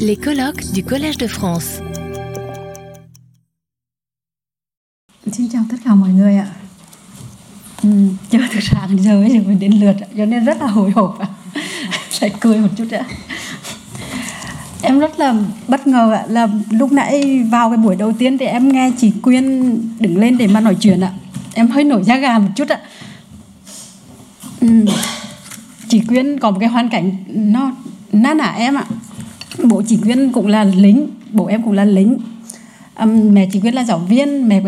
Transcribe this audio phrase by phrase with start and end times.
[0.00, 1.80] Les colloques du Collège de France.
[5.32, 6.46] Xin chào tất cả mọi người ạ.
[7.82, 7.88] Ừ,
[8.30, 10.90] chưa từ sáng giờ bây giờ mới đến lượt ạ, cho nên rất là hồi
[10.90, 11.28] hộp ạ.
[12.40, 13.04] Cười một chút ạ.
[14.82, 15.34] Em rất là
[15.68, 19.12] bất ngờ ạ là lúc nãy vào cái buổi đầu tiên thì em nghe chị
[19.22, 21.12] Quyên đứng lên để mà nói chuyện ạ.
[21.54, 22.80] Em hơi nổi da gà một chút ạ.
[24.60, 24.84] Ừ.
[25.88, 27.72] Chị Quyên có một cái hoàn cảnh nó
[28.12, 28.84] na nả em ạ.
[29.64, 32.18] Bố chị Quyên cũng là lính, bố em cũng là lính.
[33.00, 34.60] Um, mẹ chị Quyên là giáo viên, mẹ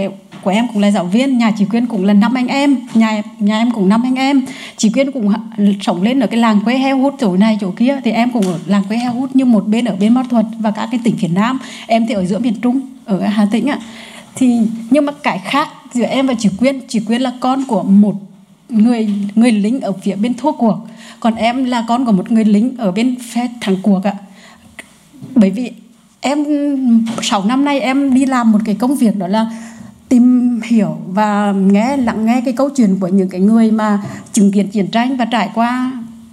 [0.42, 3.22] của em, cũng là giáo viên, nhà chị Quyên cũng là năm anh em, nhà
[3.38, 4.42] nhà em cũng năm anh em.
[4.76, 5.32] Chị Quyên cũng
[5.80, 8.46] sống lên ở cái làng quê heo hút chỗ này chỗ kia thì em cũng
[8.46, 11.00] ở làng quê heo hút nhưng một bên ở bên Mao Thuật và các cái
[11.04, 13.78] tỉnh phía Nam, em thì ở giữa miền Trung ở Hà Tĩnh ạ.
[14.34, 17.82] Thì nhưng mà cái khác giữa em và chị Quyên, chị Quyên là con của
[17.82, 18.14] một
[18.68, 20.76] người người lính ở phía bên thua cuộc,
[21.20, 24.12] còn em là con của một người lính ở bên phe thắng cuộc ạ.
[25.34, 25.70] Bởi vì
[26.20, 26.44] em
[27.22, 29.50] 6 năm nay em đi làm một cái công việc đó là
[30.08, 34.02] tìm hiểu và nghe, lắng nghe cái câu chuyện của những cái người mà
[34.32, 35.92] chứng kiến chiến tranh và trải qua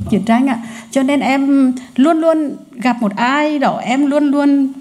[0.10, 0.60] chiến tranh ạ.
[0.92, 4.74] Cho nên em luôn luôn gặp một ai đó, em luôn luôn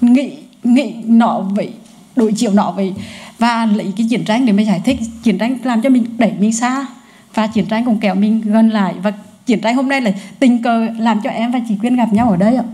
[0.00, 0.32] nghĩ
[0.64, 1.72] nghĩ nọ vậy
[2.16, 2.94] đối chiều nọ vậy
[3.38, 4.98] và lấy cái chiến tranh để mình giải thích.
[5.22, 6.86] Chiến tranh làm cho mình đẩy mình xa
[7.34, 8.94] và chiến tranh cũng kéo mình gần lại.
[9.02, 9.12] Và
[9.46, 12.30] chiến tranh hôm nay là tình cờ làm cho em và chị Quyên gặp nhau
[12.30, 12.64] ở đây ạ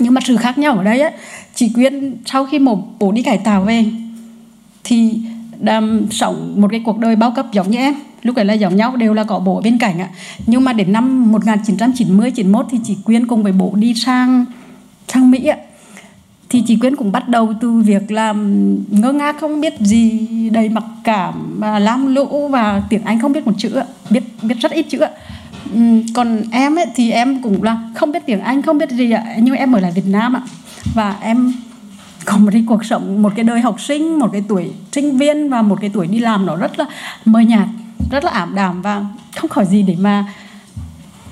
[0.00, 1.10] nhưng mà sự khác nhau ở đây á,
[1.54, 3.84] chị Quyên sau khi một bố đi cải tạo về,
[4.84, 5.20] thì
[5.60, 7.94] đam sống một cái cuộc đời bao cấp giống như em.
[8.22, 10.08] Lúc ấy là giống nhau, đều là có bố bên cạnh ạ.
[10.46, 14.44] Nhưng mà đến năm 1990 91 thì chị Quyên cùng với bố đi sang
[15.08, 15.56] sang Mỹ ạ.
[16.48, 20.68] Thì chị Quyên cũng bắt đầu từ việc làm ngơ ngác, không biết gì, đầy
[20.68, 23.84] mặc cảm và lam lũ và tiếng Anh không biết một chữ ạ.
[24.10, 25.10] Biết biết rất ít chữ ạ.
[25.74, 25.80] Ừ,
[26.14, 29.24] còn em ấy thì em cũng là không biết tiếng Anh không biết gì ạ.
[29.38, 30.42] Nhưng em ở lại Việt Nam ạ.
[30.94, 31.52] Và em
[32.24, 35.48] có một cái cuộc sống một cái đời học sinh một cái tuổi sinh viên
[35.48, 36.84] và một cái tuổi đi làm nó rất là
[37.24, 37.68] mờ nhạt
[38.10, 39.06] rất là ảm đạm và
[39.36, 40.24] không khỏi gì để mà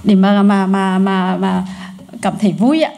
[0.04, 1.64] để mà mà mà mà, mà
[2.22, 2.90] cảm thấy vui ạ.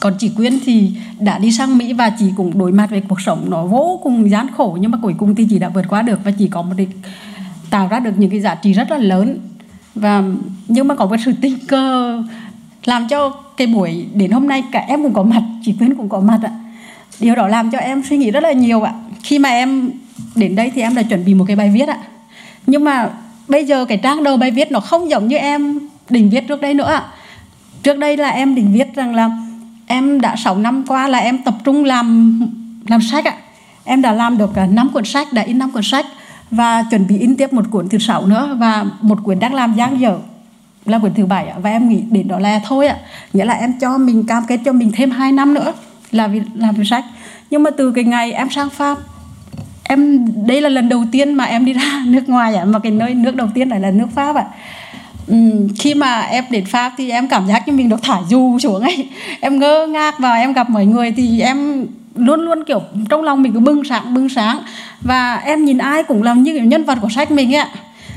[0.00, 3.20] Còn chị Quyên thì đã đi sang Mỹ và chị cũng đối mặt với cuộc
[3.20, 6.02] sống nó vô cùng gian khổ nhưng mà cuối cùng thì chị đã vượt qua
[6.02, 6.88] được và chị có một cái
[7.70, 9.38] tạo ra được những cái giá trị rất là lớn
[10.00, 10.22] và
[10.68, 12.22] nhưng mà có một sự tình cờ
[12.84, 16.08] làm cho cái buổi đến hôm nay cả em cũng có mặt, chị Quyên cũng
[16.08, 16.50] có mặt ạ.
[17.20, 18.92] Điều đó làm cho em suy nghĩ rất là nhiều ạ.
[19.22, 19.90] Khi mà em
[20.34, 21.98] đến đây thì em đã chuẩn bị một cái bài viết ạ.
[22.66, 23.10] Nhưng mà
[23.48, 25.78] bây giờ cái trang đầu bài viết nó không giống như em
[26.10, 27.04] định viết trước đây nữa ạ.
[27.82, 29.30] Trước đây là em định viết rằng là
[29.86, 32.40] em đã 6 năm qua là em tập trung làm
[32.88, 33.34] làm sách ạ.
[33.84, 36.06] Em đã làm được à, 5 cuốn sách, đã in 5 cuốn sách
[36.50, 38.56] và chuẩn bị in tiếp một cuốn thứ sáu nữa.
[38.60, 40.18] Và một cuốn đang làm giang dở.
[40.84, 42.96] Là cuốn thứ bảy và em nghĩ đến đó là thôi ạ.
[43.32, 45.72] Nghĩa là em cho mình cam kết cho mình thêm 2 năm nữa
[46.10, 47.04] là vì, làm việc sách.
[47.50, 48.98] Nhưng mà từ cái ngày em sang pháp,
[49.82, 52.64] em, đây là lần đầu tiên mà em đi ra nước ngoài ạ.
[52.64, 54.44] Mà cái nơi nước đầu tiên này là nước pháp ạ.
[55.78, 58.82] Khi mà em đến pháp thì em cảm giác như mình được thả dù xuống
[58.82, 59.08] ấy.
[59.40, 63.42] Em ngơ ngác và em gặp mọi người thì em luôn luôn kiểu trong lòng
[63.42, 64.58] mình cứ bừng sáng bừng sáng.
[65.00, 67.68] Và em nhìn ai cũng làm như kiểu nhân vật của sách mình ạ.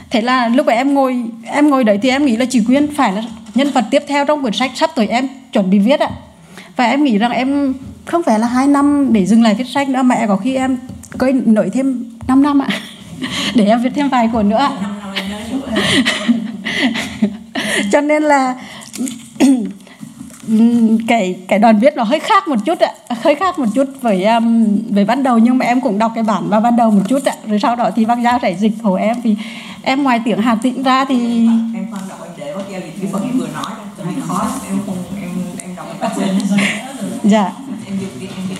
[0.09, 2.95] Thế là lúc ấy em ngồi em ngồi đấy thì em nghĩ là chị Quyên
[2.95, 3.23] phải là
[3.55, 6.09] nhân vật tiếp theo trong quyển sách sắp tới em chuẩn bị viết ạ.
[6.75, 7.73] Và em nghĩ rằng em
[8.05, 10.77] không phải là hai năm để dừng lại viết sách nữa mà có khi em
[11.17, 12.67] coi nổi thêm 5 năm ạ.
[13.55, 14.69] Để em viết thêm vài cuốn nữa
[17.91, 18.55] cho nên là
[21.07, 22.91] cái cái đoàn viết nó hơi khác một chút ạ.
[23.21, 26.23] Hơi khác một chút với um, với ban đầu nhưng mà em cũng đọc cái
[26.23, 27.33] bản vào ban đầu một chút ạ.
[27.47, 29.35] Rồi sau đó thì bác gia sẽ dịch hộ em thì
[29.81, 32.93] em ngoài tiếng Hà Tĩnh ra thì em khoan đọc em để bác gia dịch
[33.01, 35.29] cái phần em vừa nói tại vì khó em không em
[35.61, 35.87] em đọc
[37.23, 37.51] dạ.
[37.85, 38.59] Em dịch em dịch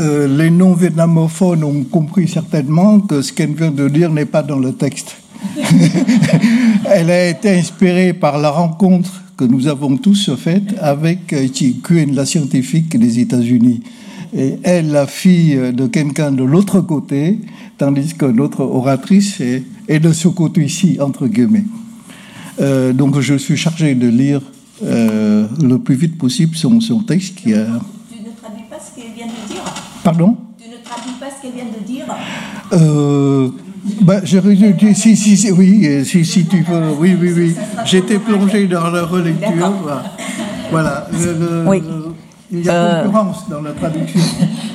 [0.00, 4.58] Euh, les non-vietnamophones ont compris certainement que ce qu'elle vient de dire n'est pas dans
[4.58, 5.16] le texte.
[6.90, 12.14] Elle a été inspirée par la rencontre que nous avons tous faite avec Chi Kuen,
[12.14, 13.82] la scientifique des États-Unis.
[14.36, 17.38] Et elle, la fille de quelqu'un de l'autre côté,
[17.78, 21.64] tandis que notre oratrice est, est de ce côté ici, entre guillemets.
[22.60, 24.40] Euh, donc je suis chargé de lire
[24.82, 27.66] euh, le plus vite possible son, son texte qui a...
[28.10, 29.62] Tu ne traduis pas ce qu'elle vient de dire?
[30.02, 30.36] Pardon?
[30.58, 32.04] Tu ne traduis pas ce qu'elle vient de dire?
[32.72, 33.50] Euh,
[34.02, 34.38] bah, je,
[34.94, 37.54] si, si, si, oui, euh, si, si tu veux, oui, oui, oui.
[37.84, 39.72] J'étais plongé dans la relecture.
[39.82, 40.02] Voilà.
[40.70, 41.06] Voilà.
[41.12, 41.82] Le- le- Oui.
[42.50, 44.20] Il y a Euh, concurrence dans la traduction.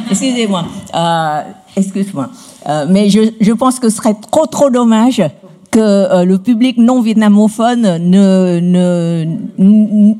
[0.09, 0.63] Excusez-moi,
[0.95, 1.41] euh,
[1.75, 2.29] excuse-moi,
[2.69, 5.21] Euh, mais je, je pense que ce serait trop trop dommage
[5.71, 9.25] que euh, le public non vietnamophone ne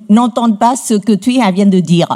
[0.10, 2.08] n'entende pas ce que Thuy vient de dire.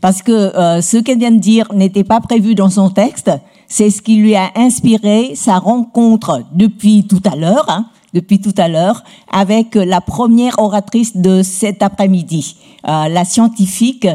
[0.00, 3.30] Parce que ce qu'elle vient de dire n'était pas prévu dans son texte,
[3.68, 8.54] c'est ce qui lui a inspiré sa rencontre depuis tout à l'heure, hein, depuis tout
[8.56, 12.56] à l'heure, avec la première oratrice de cet après-midi,
[12.88, 14.08] euh, la scientifique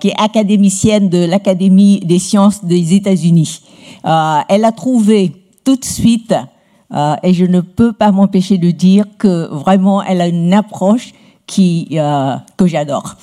[0.00, 3.62] qui est académicienne de l'Académie des sciences des États-Unis.
[4.02, 5.30] elle a trouvé
[5.62, 6.34] tout de suite
[6.94, 11.12] euh, et je ne peux pas m'empêcher de dire que vraiment, elle a une approche
[11.46, 13.16] qui, euh, que j'adore.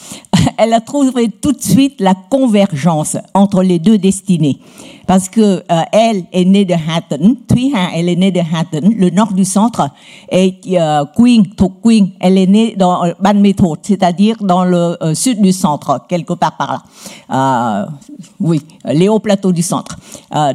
[0.58, 4.60] elle a trouvé tout de suite la convergence entre les deux destinées.
[5.08, 8.92] Parce que euh, elle est née de Hatton, Thuy Ha, elle est née de Hatton,
[8.96, 9.90] le nord du centre,
[10.32, 11.46] et euh, Queen,
[11.84, 16.58] Queen, elle est née dans Ban Method, c'est-à-dire dans le sud du centre, quelque part
[16.58, 16.86] par
[17.30, 17.88] là.
[18.40, 19.98] oui, les hauts plateaux du centre.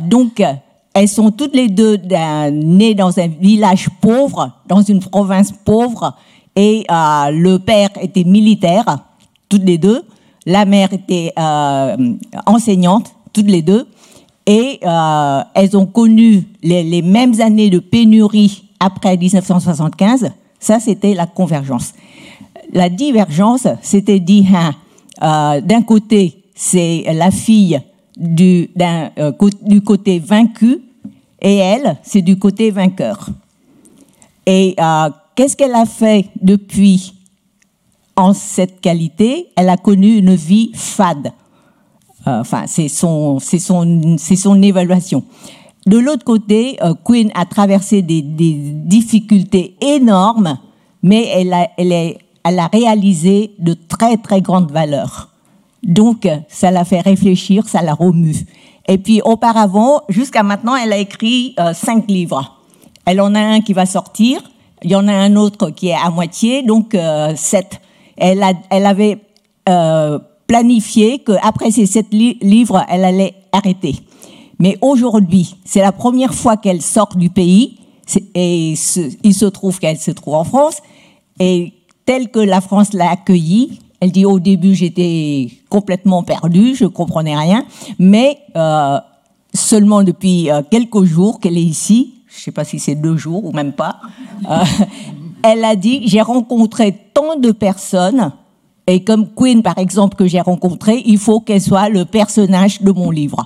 [0.09, 0.43] donc,
[0.93, 1.97] elles sont toutes les deux
[2.53, 6.15] nées dans un village pauvre, dans une province pauvre,
[6.57, 8.85] et euh, le père était militaire,
[9.51, 10.03] toutes les deux.
[10.47, 12.15] La mère était euh,
[12.47, 13.87] enseignante, toutes les deux.
[14.47, 20.33] Et euh, elles ont connu les, mêmes années de pénurie après 1975.
[20.59, 21.93] Ça, c'était la convergence.
[22.73, 27.79] La divergence, c'était dit, hein, d'un côté, c'est la fille
[28.17, 29.33] du, euh,
[29.63, 30.79] du côté vaincu
[31.41, 33.29] et elle, c'est du côté vainqueur.
[34.47, 37.15] Et euh, qu'est-ce qu'elle a fait depuis
[38.21, 41.33] en cette qualité Elle a connu une vie fade.
[42.27, 45.25] Euh, enfin, c'est son, c'est son, c'est son évaluation.
[45.87, 50.59] De l'autre côté, Queen a traversé des, difficultés énormes,
[51.03, 55.31] mais elle a, elle, est, elle a réalisé de très très grandes valeurs.
[55.83, 58.37] Donc, ça l'a fait réfléchir, ça l'a remue.
[58.87, 62.59] Et puis, auparavant, jusqu'à maintenant, elle a écrit euh, cinq livres.
[63.07, 64.43] Elle en a un qui va sortir,
[64.83, 67.81] il y en a un autre qui est à moitié, donc euh, sept.
[68.21, 68.43] Elle,
[68.87, 69.19] avait
[69.69, 73.97] euh, planifié qu'après ces sept livres, elle allait arrêter.
[74.59, 77.79] Mais aujourd'hui, c'est la première fois qu'elle sort du pays,
[78.35, 78.75] et
[79.23, 80.77] il se trouve qu'elle se trouve en France,
[81.39, 81.73] et
[82.05, 87.37] telle que la France l'a accueillie, elle dit au début j'étais complètement perdue, je comprenais
[87.37, 87.65] rien,
[87.99, 88.99] mais euh,
[89.55, 93.17] seulement depuis euh, quelques jours qu'elle est ici, je ne sais pas si c'est deux
[93.17, 94.01] jours ou même pas,
[94.51, 94.65] euh,
[95.43, 98.33] elle a dit j'ai rencontré tant de personnes
[98.87, 102.91] et comme Queen par exemple que j'ai rencontré, il faut qu'elle soit le personnage de
[102.91, 103.45] mon livre.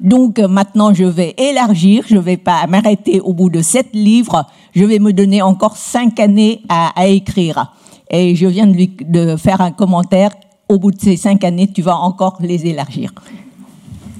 [0.00, 4.46] Donc maintenant, je vais élargir, je ne vais pas m'arrêter au bout de sept livres,
[4.74, 7.72] je vais me donner encore cinq années à, à écrire.
[8.10, 10.30] Et je viens de lui de faire un commentaire.
[10.68, 13.12] Au bout de ces cinq années, tu vas encore les élargir.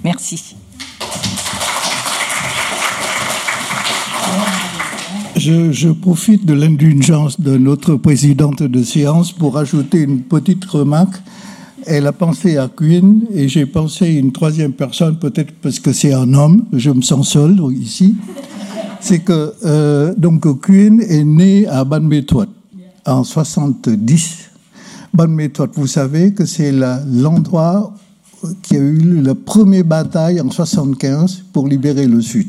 [0.05, 0.57] Merci.
[5.47, 11.23] Je, profite de l'indulgence de notre présidente de séance pour ajouter une petite remarque.
[11.85, 15.93] Elle a pensé à Queen et j'ai pensé à une troisième personne, peut-être parce que
[15.93, 18.17] c'est un homme, je me sens seul ici.
[19.01, 22.47] C'est que euh, donc Queen est né à Banmetouat
[23.05, 24.51] en 70.
[25.15, 27.95] Bonne méthode, vous savez que c'est l'endroit
[28.63, 32.49] qui a eu la première bataille en 75 pour libérer le Sud.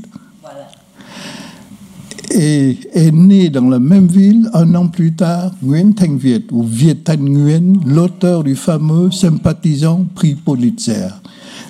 [2.40, 6.62] Et est né dans la même ville un an plus tard Nguyen Thanh Viet, ou
[6.64, 11.08] Viet Thanh Nguyen, l'auteur du fameux sympathisant prix Pulitzer.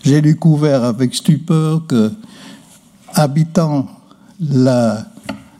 [0.03, 2.11] J'ai découvert avec stupeur que,
[3.13, 3.87] habitant
[4.41, 5.07] la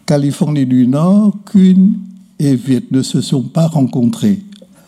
[0.05, 1.99] Californie du Nord, qu'une
[2.37, 4.41] et Viet ne se sont pas rencontrés.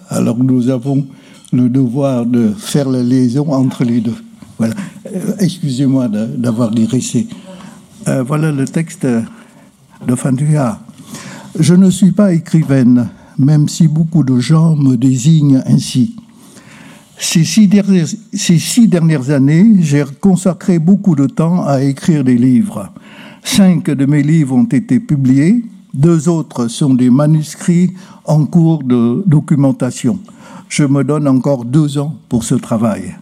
[0.10, 1.08] Alors nous avons
[1.54, 4.22] le devoir de faire la liaison entre les deux.
[4.58, 4.76] Voilà.
[5.06, 7.28] Euh, excusez-moi d'avoir digressé.
[8.10, 9.08] Euh, voilà le texte
[10.06, 10.80] de Fantua.
[11.58, 16.16] Je ne suis pas écrivaine, même si beaucoup de gens me désignent ainsi.
[17.18, 17.68] Ces six
[18.88, 22.92] dernières années, j'ai consacré beaucoup de temps à écrire des livres.
[23.44, 27.92] Cinq de mes livres ont été publiés, deux autres sont des manuscrits
[28.26, 30.20] en cours de documentation.
[30.70, 33.16] Je me donne encore deux ans pour ce travail.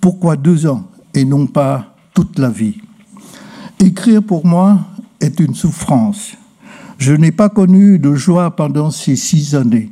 [0.00, 0.84] Pourquoi deux ans
[1.14, 2.76] et non pas toute la vie?
[3.80, 4.78] Écrire pour moi
[5.22, 6.32] est une souffrance.
[6.98, 9.90] Je n'ai pas connu de joie pendant ces six années.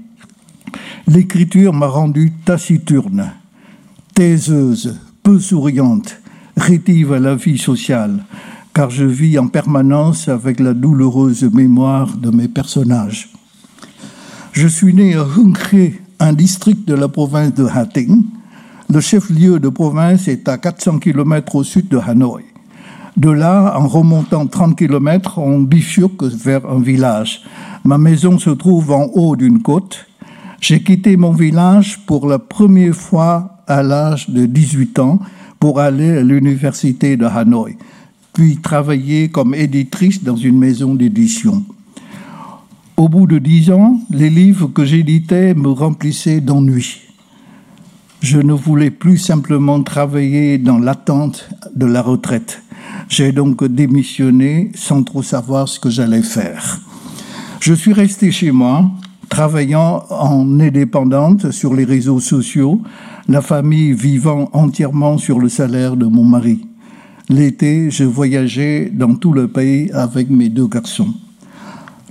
[1.07, 3.33] L'écriture m'a rendu taciturne,
[4.15, 6.21] taiseuse, peu souriante,
[6.57, 8.25] rétive à la vie sociale
[8.75, 13.31] car je vis en permanence avec la douloureuse mémoire de mes personnages.
[14.53, 15.57] Je suis né à Hung
[16.19, 17.87] un district de la province de Hà
[18.89, 22.50] Le chef-lieu de province est à 400 km au sud de Hanoï.
[23.17, 27.43] De là, en remontant 30 km, on bifurque vers un village.
[27.85, 30.07] Ma maison se trouve en haut d'une côte.
[30.61, 35.19] J'ai quitté mon village pour la première fois à l'âge de 18 ans
[35.59, 37.77] pour aller à l'université de Hanoï,
[38.33, 41.65] puis travailler comme éditrice dans une maison d'édition.
[42.97, 47.01] Au bout de dix ans, les livres que j'éditais me remplissaient d'ennui.
[48.21, 52.63] Je ne voulais plus simplement travailler dans l'attente de la retraite.
[53.11, 56.81] J'ai donc démissionné sans trop savoir ce que j'allais faire.
[57.59, 58.89] Je suis resté chez moi,
[59.29, 62.81] travaillant en indépendante sur les réseaux sociaux,
[63.29, 66.61] la famille vivant entièrement sur le salaire de mon mari.
[67.29, 71.13] L'été, je voyageais dans tout le pays avec mes deux garçons.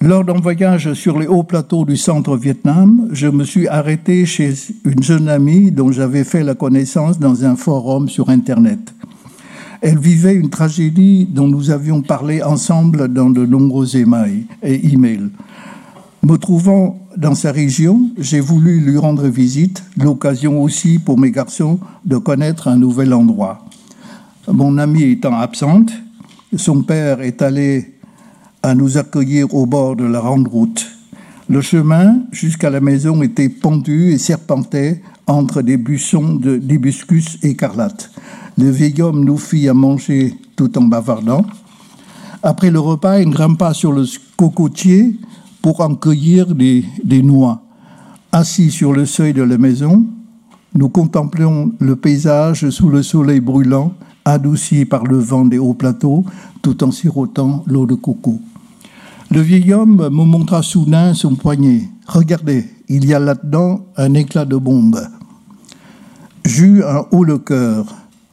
[0.01, 4.53] Lors d'un voyage sur les hauts plateaux du centre Vietnam, je me suis arrêté chez
[4.83, 8.93] une jeune amie dont j'avais fait la connaissance dans un forum sur Internet.
[9.81, 14.81] Elle vivait une tragédie dont nous avions parlé ensemble dans de nombreux emails et.
[16.21, 21.79] Me trouvant dans sa région, j'ai voulu lui rendre visite, l'occasion aussi pour mes garçons
[22.03, 23.65] de connaître un nouvel endroit.
[24.51, 25.91] Mon amie étant absente,
[26.57, 27.93] son père est allé
[28.62, 30.88] à nous accueillir au bord de la grande route.
[31.48, 38.12] Le chemin jusqu'à la maison était pendu et serpentait entre des buissons d'hibiscus écarlates.
[38.59, 41.45] Le vieil homme nous fit à manger tout en bavardant.
[42.43, 44.03] Après le repas, il grimpa sur le
[44.35, 45.15] cocotier
[45.61, 46.83] pour en cueillir des,
[47.23, 47.61] noix.
[48.33, 50.05] Assis sur le seuil de la maison,
[50.75, 53.93] nous contemplions le paysage sous le soleil brûlant,
[54.25, 56.25] adouci par le vent des hauts plateaux,
[56.61, 58.41] tout en sirotant l'eau de coco.
[59.31, 61.87] Le vieil homme me montra soudain son poignet.
[62.07, 64.99] Regardez, il y a là-dedans un éclat de bombe.
[66.43, 67.85] J'eus un haut le cœur.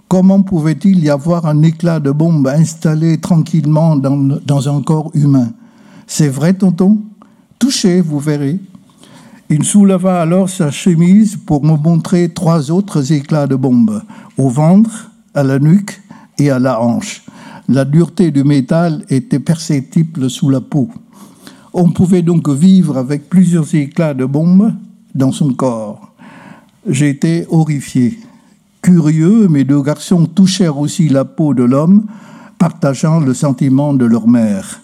[0.09, 5.49] Comment pouvait-il y avoir un éclat de bombe installé tranquillement dans, un corps humain?
[6.07, 6.99] C'est vrai, tonton?
[7.59, 8.61] Touchez, vous verrez.
[9.51, 14.01] Il souleva alors sa chemise pour me montrer trois autres éclats de bombe,
[14.39, 16.01] au ventre, à la nuque
[16.39, 17.25] et à la hanche.
[17.69, 20.89] La dureté du métal était perceptible sous la peau.
[21.75, 24.73] On pouvait donc vivre avec plusieurs éclats de bombe
[25.17, 26.13] dans son corps.
[26.89, 28.21] J'étais horrifié.
[28.87, 32.07] Curieux, mes deux garçons touchèrent aussi la peau de l'homme,
[32.57, 34.81] partageant le sentiment de leur mère.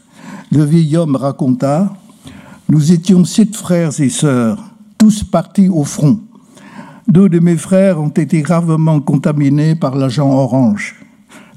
[0.51, 1.95] Le vieil homme raconta
[2.69, 4.59] Nous étions sept frères et sœurs,
[4.99, 6.19] tous partis au front.
[7.07, 10.97] Deux de mes frères ont été gravement contaminés par l'agent orange.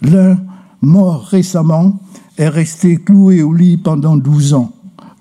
[0.04, 0.38] L'un
[0.82, 2.00] mort récemment,
[2.38, 4.72] est resté cloué au lit pendant 12 ans.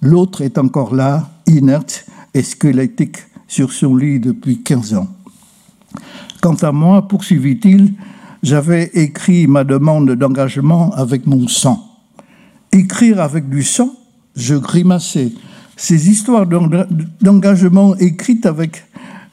[0.02, 2.04] L'autre est encore là, inerte
[2.34, 3.16] et squelettique,
[3.48, 5.08] sur son lit depuis 15 ans.
[6.44, 7.94] Quant à moi, poursuivit-il,
[8.42, 11.82] j'avais écrit ma demande d'engagement avec mon sang.
[12.70, 13.88] Écrire avec du sang,
[14.36, 15.32] je grimaçais.
[15.74, 18.84] Ces histoires d'engagement écrites avec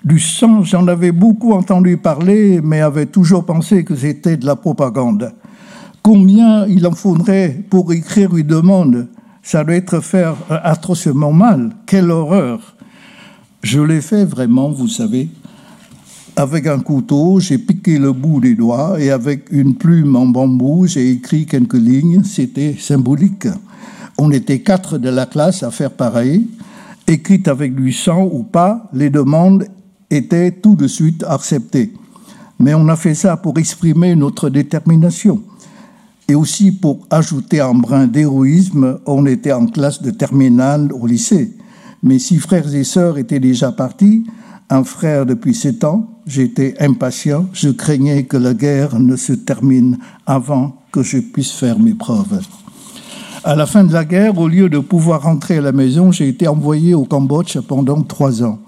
[0.06, 4.56] du sang, j'en avais beaucoup entendu parler, mais avais toujours pensé que c'était de la
[4.56, 5.34] propagande.
[6.02, 9.10] Combien il en faudrait pour écrire une demande?
[9.44, 11.72] Ça doit être faire atrocement mal.
[11.86, 12.78] Quelle horreur
[13.64, 15.28] Je l'ai fait vraiment, vous savez.
[16.36, 20.88] Avec un couteau, j'ai piqué le bout des doigts et avec une plume en bambou,
[20.88, 22.24] j'ai écrit quelques lignes.
[22.24, 23.48] C'était symbolique.
[24.18, 26.48] On était quatre de la classe à faire pareil.
[27.06, 29.66] Écrite avec du sang ou pas, les demandes
[30.10, 31.94] étaient tout de suite acceptées.
[32.60, 35.42] Mais on a fait ça pour exprimer notre détermination.
[36.30, 41.58] Et aussi pour ajouter un brin d'héroïsme, on était en classe de terminale au lycée.
[42.04, 44.24] Mes six frères et sœurs étaient déjà partis,
[44.72, 46.08] un frère depuis sept ans.
[46.26, 51.78] J'étais impatient, je craignais que la guerre ne se termine avant que je puisse faire
[51.78, 52.42] mes preuves.
[53.44, 56.28] À la fin de la guerre, au lieu de pouvoir rentrer à la maison, j'ai
[56.28, 58.60] été envoyé au Cambodge pendant trois ans.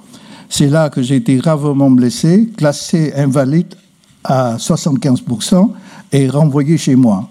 [0.49, 3.75] C'est là que j'ai été gravement blessé, classé invalide
[4.23, 5.69] à 75%
[6.11, 7.29] et renvoyé chez moi.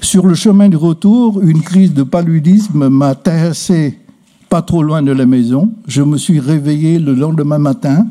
[0.00, 3.98] Sur le chemin du retour, une crise de paludisme m'a tassé
[4.48, 5.72] pas trop loin de la maison.
[5.86, 8.06] Je me suis réveillé le lendemain matin.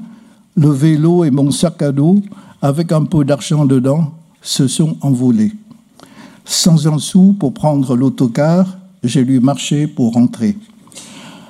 [0.55, 2.21] Le vélo et mon sac à dos,
[2.61, 5.51] avec un peu d'argent dedans, se sont envolés.
[6.45, 10.57] Sans un sou pour prendre l'autocar, j'ai dû marcher pour rentrer.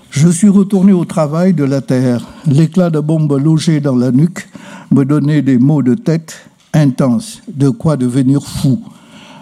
[0.09, 2.25] Je suis retourné au travail de la terre.
[2.47, 4.47] L'éclat de bombe logé dans la nuque
[4.91, 8.79] me donnait des maux de tête intenses, de quoi devenir fou.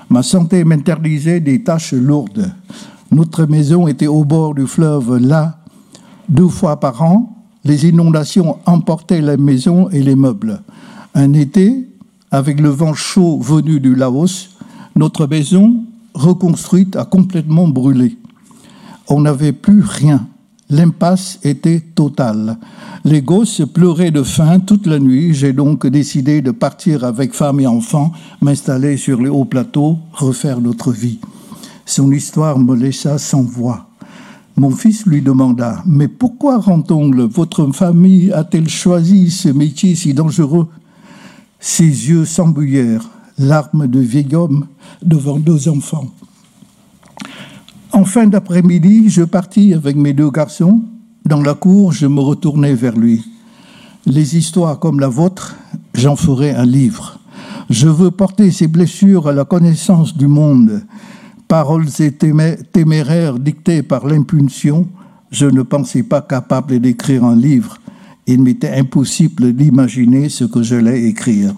[0.09, 2.51] Ma santé m'interdisait des tâches lourdes.
[3.13, 5.59] Notre maison était au bord du fleuve là.
[6.29, 10.63] Deux fois par an, les inondations emportaient la maison et les meubles.
[11.13, 11.87] Un été,
[12.31, 14.49] avec le vent chaud venu du Laos,
[14.95, 15.75] Notre maison,
[16.15, 18.17] reconstruite, a complètement brûlé.
[19.07, 20.25] On n'avait plus rien.
[20.71, 22.57] L'impasse était totale.
[23.05, 25.35] Les gosses pleuraient de faim toute la nuit.
[25.35, 30.59] J'ai donc décidé de partir avec femme et enfants, m'installer sur les hauts plateaux, refaire
[30.61, 31.19] notre vie.
[31.85, 33.87] Son histoire me laissa sans voix.
[34.55, 40.67] Mon fils lui demanda Mais pourquoi Rantongle Votre famille a-t-elle choisi ce métier si dangereux?
[41.59, 44.67] Ses yeux s'embouillèrent, larmes de vieil homme
[45.01, 46.07] devant deux enfants.
[47.91, 50.81] En fin d'après-midi, je partis avec mes deux garçons.
[51.25, 53.23] Dans la cour, je me retournai vers lui.
[54.05, 55.55] Les histoires comme la vôtre,
[55.93, 57.19] j'en ferai un livre.
[57.69, 60.83] Je veux porter ces blessures à la connaissance du monde
[61.53, 61.85] paroles
[62.71, 64.87] téméraires dictées par l'impulsion,
[65.29, 67.77] je ne pensais pas capable d'écrire un livre.
[68.25, 71.53] Il m'était impossible d'imaginer ce que j'allais écrire.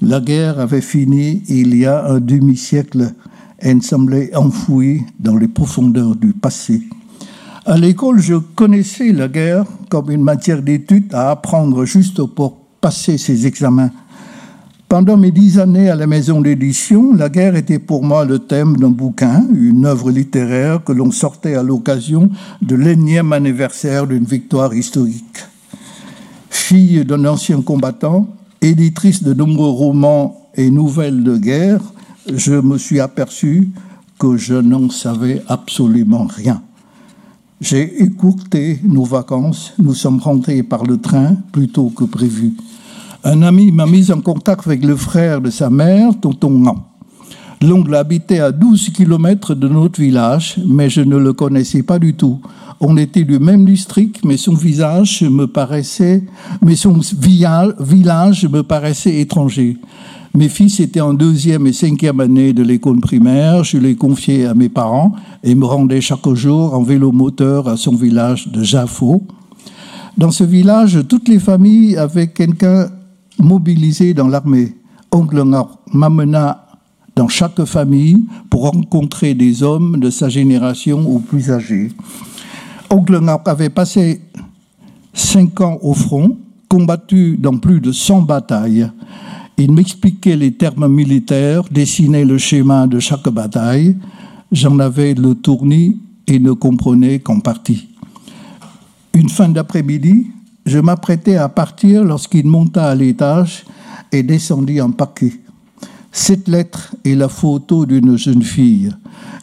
[0.00, 3.12] La guerre avait fini il y a un demi-siècle.
[3.58, 6.80] Elle semblait enfouie dans les profondeurs du passé.
[7.66, 13.18] À l'école, je connaissais la guerre comme une matière d'étude à apprendre juste pour passer
[13.18, 13.90] ses examens.
[14.90, 18.76] Pendant mes dix années à la maison d'édition, la guerre était pour moi le thème
[18.76, 22.28] d'un bouquin, une œuvre littéraire que l'on sortait à l'occasion
[22.60, 25.44] de l'énième anniversaire d'une victoire historique.
[26.50, 28.26] Fille d'un ancien combattant,
[28.60, 31.82] éditrice de nombreux romans et nouvelles de guerre,
[32.26, 33.68] je me suis aperçu
[34.18, 36.64] que je n'en savais absolument rien.
[37.60, 42.54] J'ai écourté nos vacances, nous sommes rentrés par le train plutôt que prévu.
[43.22, 46.64] Un ami m'a mis en contact avec le frère de sa mère, Tonton.
[47.60, 52.14] L'oncle habitait à 12 kilomètres de notre village, mais je ne le connaissais pas du
[52.14, 52.40] tout.
[52.80, 56.24] On était du même district, mais son visage me paraissait,
[56.64, 56.98] mais son
[57.78, 59.76] village me paraissait étranger.
[60.34, 63.64] Mes fils étaient en deuxième et cinquième année de l'école primaire.
[63.64, 65.12] Je les confiais à mes parents
[65.44, 69.24] et me rendais chaque jour en vélo moteur à son village de Jaffo.
[70.16, 72.88] Dans ce village, toutes les familles avaient quelqu'un
[73.40, 74.74] mobilisé dans l'armée.
[75.12, 75.42] Oncle
[75.92, 76.66] m'amena
[77.16, 81.90] dans chaque famille pour rencontrer des hommes de sa génération ou plus âgés.
[82.90, 84.20] Oncle avait passé
[85.12, 86.36] cinq ans au front,
[86.68, 88.90] combattu dans plus de 100 batailles.
[89.58, 93.96] Il m'expliquait les termes militaires, dessinait le schéma de chaque bataille.
[94.50, 97.88] J'en avais le tournis et ne comprenais qu'en partie.
[99.12, 100.28] Une fin d'après-midi,
[100.66, 103.64] je m'apprêtais à partir lorsqu'il monta à l'étage
[104.12, 105.32] et descendit en paquet.
[106.12, 108.90] Cette lettre est la photo d'une jeune fille.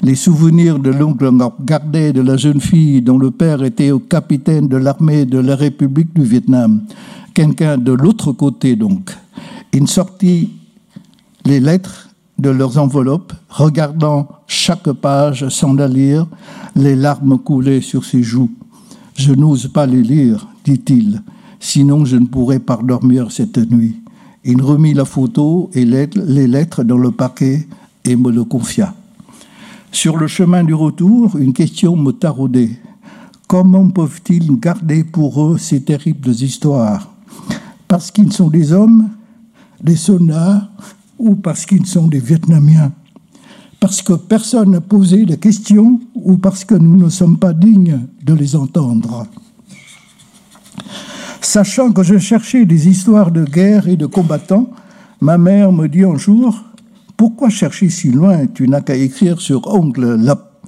[0.01, 4.77] Les souvenirs de l'oncle gardaient de la jeune fille dont le père était capitaine de
[4.77, 6.81] l'armée de la République du Vietnam.
[7.33, 9.11] Quelqu'un de l'autre côté donc.
[9.73, 10.51] Il sortit
[11.45, 16.27] les lettres de leurs enveloppes, regardant chaque page sans la lire,
[16.75, 18.51] les larmes coulaient sur ses joues.
[19.15, 21.21] Je n'ose pas les lire, dit-il,
[21.59, 23.95] sinon je ne pourrais pas dormir cette nuit.
[24.43, 27.67] Il remit la photo et les lettres dans le paquet
[28.03, 28.93] et me le confia.
[29.91, 32.71] Sur le chemin du retour, une question me taraudait.
[33.47, 37.09] Comment peuvent-ils garder pour eux ces terribles histoires?
[37.87, 39.09] Parce qu'ils sont des hommes,
[39.81, 40.69] des soldats,
[41.17, 42.91] ou parce qu'ils sont des Vietnamiens?
[43.79, 48.01] Parce que personne n'a posé de questions ou parce que nous ne sommes pas dignes
[48.23, 49.27] de les entendre?
[51.41, 54.69] Sachant que je cherchais des histoires de guerre et de combattants,
[55.21, 56.63] ma mère me dit un jour
[57.15, 58.47] Pourquoi chercher si loin?
[58.47, 60.61] Tu n'as qu'à écrire sur Oncle Lap.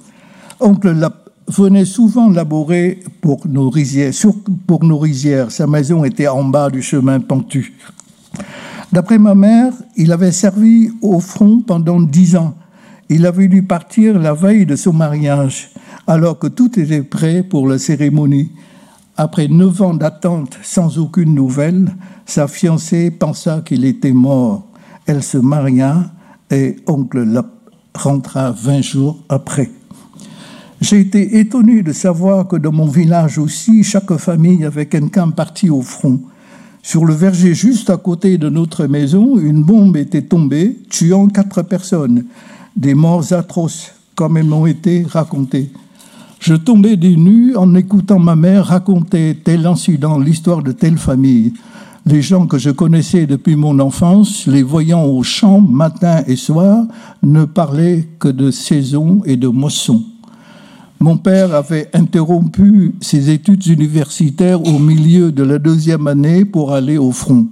[0.60, 4.12] Oncle Lap venait souvent laborer pour nos rizières.
[4.66, 5.50] pour nos rizières.
[5.50, 7.74] Sa maison était en bas du chemin pentu.
[8.92, 12.54] D'après ma mère, il avait servi au front pendant dix ans.
[13.08, 15.70] Il avait dû partir la veille de son mariage,
[16.06, 18.50] alors que tout était prêt pour la cérémonie.
[19.22, 24.66] Après neuf ans d'attente sans aucune nouvelle, sa fiancée pensa qu'il était mort.
[25.04, 26.10] Elle se maria
[26.50, 27.48] et oncle Lap
[27.94, 29.70] rentra vingt jours après.
[30.80, 35.68] J'ai été étonné de savoir que dans mon village aussi, chaque famille avait quelqu'un parti
[35.68, 36.18] au front.
[36.82, 41.60] Sur le verger juste à côté de notre maison, une bombe était tombée, tuant quatre
[41.60, 42.24] personnes.
[42.74, 45.70] Des morts atroces, comme elles m'ont été racontées.
[46.40, 51.52] Je tombais des nues en écoutant ma mère raconter tel incident, l'histoire de telle famille.
[52.06, 56.86] Les gens que je connaissais depuis mon enfance, les voyant au champ matin et soir,
[57.22, 60.02] ne parlaient que de saison et de moisson.
[60.98, 66.96] Mon père avait interrompu ses études universitaires au milieu de la deuxième année pour aller
[66.96, 67.48] au front.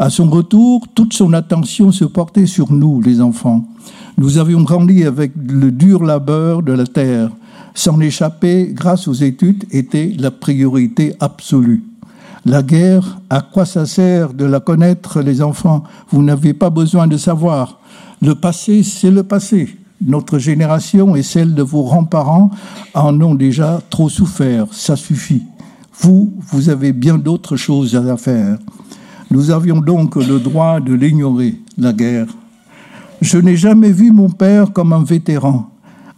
[0.00, 3.64] À son retour, toute son attention se portait sur nous, les enfants.
[4.18, 7.30] Nous avions grandi avec le dur labeur de la terre.
[7.76, 11.84] S'en échapper grâce aux études était la priorité absolue.
[12.46, 15.84] La guerre, à quoi ça sert de la connaître, les enfants?
[16.08, 17.78] Vous n'avez pas besoin de savoir.
[18.22, 19.76] Le passé, c'est le passé.
[20.00, 22.50] Notre génération et celle de vos grands-parents
[22.94, 24.68] en ont déjà trop souffert.
[24.72, 25.42] Ça suffit.
[26.00, 28.56] Vous, vous avez bien d'autres choses à faire.
[29.30, 32.28] Nous avions donc le droit de l'ignorer, la guerre.
[33.20, 35.68] Je n'ai jamais vu mon père comme un vétéran.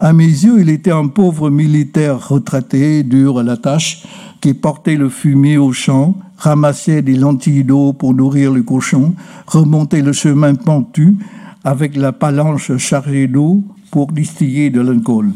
[0.01, 4.07] À mes yeux, il était un pauvre militaire retraité, dur à la tâche,
[4.41, 9.17] qui portait le fumier au champ, ramassait des lentilles d'eau pour nourrir les cochons,
[9.49, 11.17] remontait le chemin pentu
[11.65, 15.33] avec la palanche chargée d'eau pour distiller de l'alcool.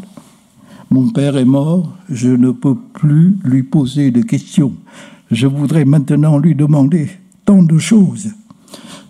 [0.90, 4.74] Mon père est mort, je ne peux plus lui poser de questions.
[5.32, 7.10] Je voudrais maintenant lui demander
[7.44, 8.28] tant de choses.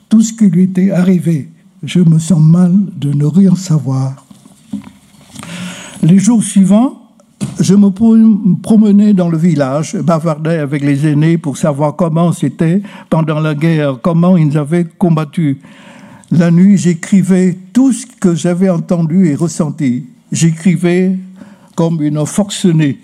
[0.08, 1.50] Tout ce qui lui était arrivé,
[1.82, 4.21] je me sens mal de ne rien savoir.
[6.02, 7.00] Les jours suivants,
[7.60, 7.90] je me
[8.60, 13.98] promenais dans le village, bavardais avec les aînés pour savoir comment c'était pendant la guerre,
[14.02, 15.60] comment ils avaient combattu.
[16.32, 20.06] La nuit, j'écrivais tout ce que j'avais entendu et ressenti.
[20.32, 21.16] J'écrivais
[21.76, 22.98] comme une forcenée.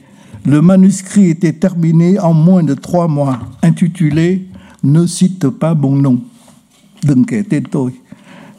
[0.45, 4.49] Le manuscrit était terminé en moins de trois mois, intitulé
[4.83, 6.21] Ne cite pas mon nom.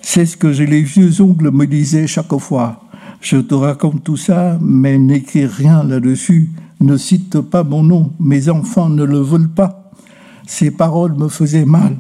[0.02, 2.89] C'est ce que les vieux ongles me disaient chaque fois.
[3.22, 6.50] Je te raconte tout ça, mais n'écris rien là-dessus.
[6.80, 8.12] Ne cite pas mon nom.
[8.20, 9.92] Mes enfants ne le veulent pas.
[10.48, 11.98] Ces paroles me faisaient mal.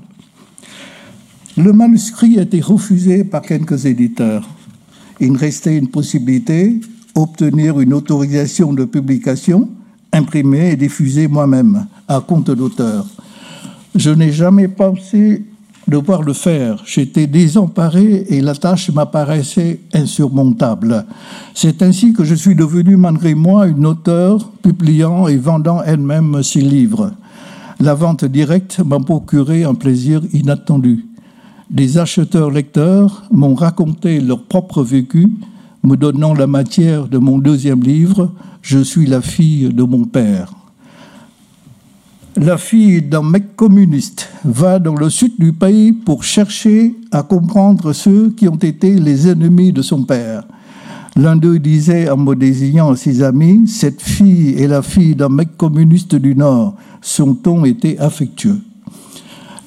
[1.57, 4.47] Le manuscrit a été refusé par quelques éditeurs.
[5.19, 6.79] Il restait une possibilité,
[7.15, 9.69] obtenir une autorisation de publication,
[10.13, 13.05] imprimer et diffuser moi-même, à compte d'auteur.
[13.93, 15.43] Je n'ai jamais pensé
[15.89, 16.83] devoir le faire.
[16.85, 21.05] J'étais désemparé et la tâche m'apparaissait insurmontable.
[21.53, 26.61] C'est ainsi que je suis devenu, malgré moi, une auteure, publiant et vendant elle-même ses
[26.61, 27.11] livres.
[27.79, 31.05] La vente directe m'a procuré un plaisir inattendu.
[31.69, 35.27] Des acheteurs-lecteurs m'ont raconté leur propre vécu,
[35.83, 40.58] me donnant la matière de mon deuxième livre, Je suis la fille de mon père.
[42.41, 47.91] La fille d'un mec communiste va dans le sud du pays pour chercher à comprendre
[47.91, 50.43] ceux qui ont été les ennemis de son père.
[51.17, 55.57] L'un d'eux disait en me désignant ses amis, Cette fille est la fille d'un mec
[55.57, 56.75] communiste du Nord.
[57.01, 58.61] Son ton était affectueux?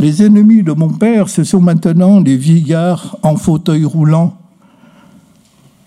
[0.01, 4.39] Les ennemis de mon père, ce sont maintenant des vieillards en fauteuil roulant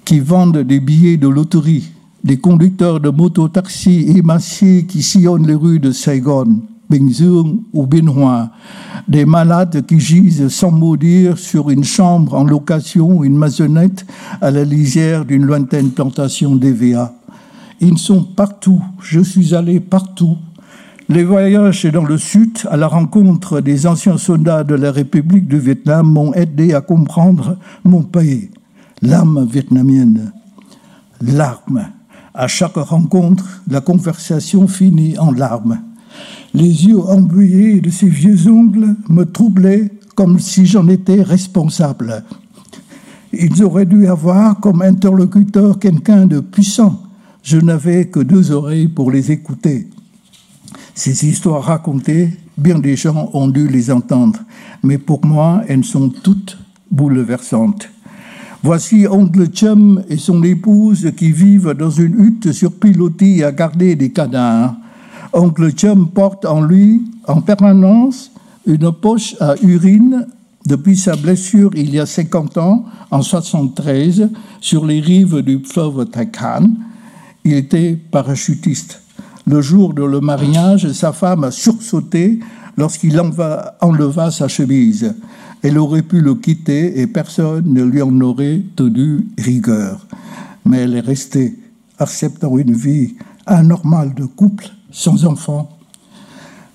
[0.06, 1.90] qui vendent des billets de loterie,
[2.24, 6.62] des conducteurs de moto-taxi émaciés qui sillonnent les rues de Saigon,
[7.74, 7.88] Ou
[9.08, 14.06] des malades qui gisent sans maudire sur une chambre en location ou une maisonnette
[14.42, 17.14] à la lisière d'une lointaine plantation d'EVA.
[17.82, 20.38] Ils sont partout, je suis allé partout.
[21.10, 25.60] Les voyages dans le sud à la rencontre des anciens soldats de la République du
[25.60, 28.50] Vietnam m'ont aidé à comprendre mon pays,
[29.02, 30.32] l'âme vietnamienne,
[31.22, 31.88] l'arme.
[32.34, 35.80] À chaque rencontre, la conversation finit en larmes.
[36.54, 42.24] Les yeux embrouillés de ces vieux ongles me troublaient comme si j'en étais responsable.
[43.34, 47.02] Ils auraient dû avoir comme interlocuteur quelqu'un de puissant.
[47.44, 49.90] Je n'avais que deux oreilles pour les écouter.
[50.94, 54.40] Ces histoires racontées, bien des gens ont dû les entendre,
[54.82, 56.58] mais pour moi, elles sont toutes
[56.90, 57.90] bouleversantes.
[58.64, 63.96] Voici Oncle Chum et son épouse qui vivent dans une hutte sur pilotis à garder
[63.96, 64.76] des cadavres.
[65.34, 68.32] Oncle Chum porte en lui, en permanence,
[68.66, 70.28] une poche à urine
[70.66, 74.30] depuis sa blessure il y a 50 ans, en 73,
[74.62, 76.70] sur les rives du fleuve Takan.
[77.44, 79.02] Il était parachutiste.
[79.46, 82.40] Le jour de le mariage, sa femme a sursauté
[82.78, 83.22] lorsqu'il
[83.82, 85.14] enleva sa chemise.
[85.62, 90.08] Elle aurait pu le quitter et personne ne lui en aurait tenu rigueur.
[90.66, 91.60] Mais elle est restée,
[92.00, 95.70] acceptant une vie anormale de couple sans enfant.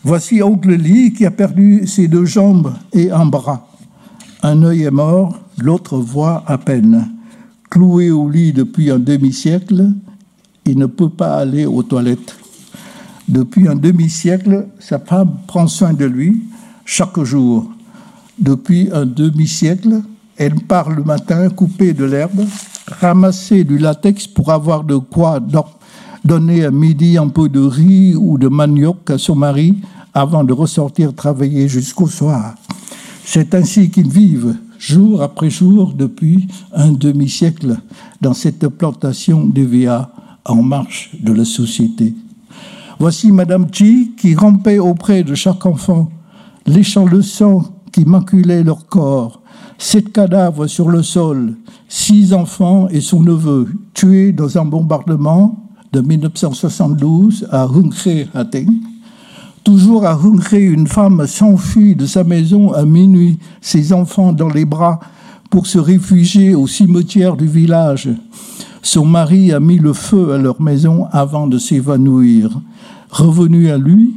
[0.04, 3.66] Voici Oncle Lee qui a perdu ses deux jambes et un bras.
[4.42, 7.09] Un œil est mort, l'autre voit à peine.
[7.70, 9.92] Cloué au lit depuis un demi-siècle,
[10.66, 12.37] il ne peut pas aller aux toilettes.
[13.26, 16.42] Depuis un demi-siècle, sa femme prend soin de lui
[16.85, 17.70] chaque jour.
[18.38, 20.02] Depuis un demi-siècle,
[20.37, 22.44] elle part le matin couper de l'herbe,
[22.87, 25.79] ramasser du latex pour avoir de quoi dormir
[26.24, 29.76] donner à midi un peu de riz ou de manioc à son mari
[30.14, 32.54] avant de ressortir travailler jusqu'au soir.
[33.24, 37.76] C'est ainsi qu'ils vivent, jour après jour depuis un demi-siècle
[38.20, 40.12] dans cette plantation d'EVA
[40.44, 42.14] en marche de la société.
[42.98, 46.11] Voici Madame Chi qui rampait auprès de chaque enfant,
[46.66, 49.40] léchant le sang qui maculait leur corps.
[49.78, 51.54] Sept cadavres sur le sol,
[51.88, 58.70] six enfants et son neveu tués dans un bombardement de 1972 à Hungre Hateng.
[59.64, 64.64] Toujours à Hungre, une femme s'enfuit de sa maison à minuit, ses enfants dans les
[64.64, 65.00] bras,
[65.50, 68.09] pour se réfugier au cimetière du village.
[68.83, 72.61] Son mari a mis le feu à leur maison avant de s'évanouir.
[73.11, 74.14] Revenu à lui,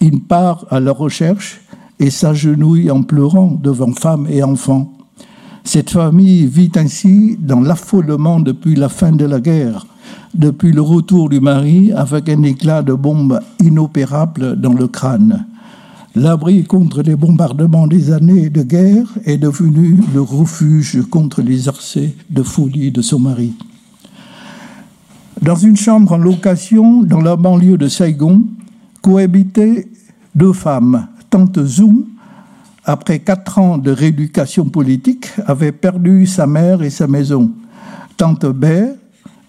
[0.00, 1.60] il part à leur recherche
[2.00, 4.92] et s'agenouille en pleurant devant femmes et enfants.
[5.62, 9.86] Cette famille vit ainsi dans l'affolement depuis la fin de la guerre
[10.34, 15.46] depuis le retour du mari avec un éclat de bombe inopérable dans le crâne.
[16.14, 22.14] L'abri contre les bombardements des années de guerre est devenu le refuge contre les accès
[22.28, 23.54] de folie de son mari.
[25.40, 28.44] Dans une chambre en location dans la banlieue de Saigon,
[29.00, 29.88] cohabitaient
[30.34, 31.08] deux femmes.
[31.30, 32.04] Tante Zoom,
[32.84, 37.50] après quatre ans de rééducation politique, avait perdu sa mère et sa maison.
[38.16, 38.94] Tante Baie,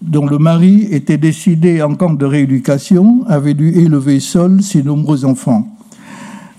[0.02, 5.24] dont le mari était décidé en camp de rééducation, avait dû élever seul ses nombreux
[5.24, 5.68] enfants.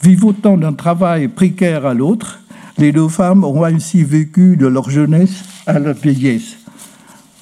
[0.01, 2.39] Vivotant d'un travail précaire à l'autre,
[2.77, 6.57] les deux femmes ont ainsi vécu de leur jeunesse à leur vieillesse.